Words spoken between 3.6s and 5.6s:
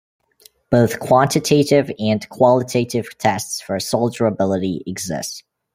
for solderability exist.